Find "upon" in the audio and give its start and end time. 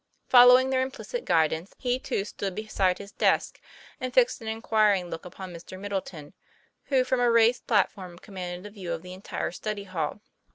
5.25-5.53